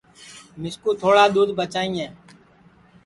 مِسکُو 0.61 0.89
تھوڑا 1.01 1.25
دُدھ 1.33 1.53
بچائیئے 1.57 2.07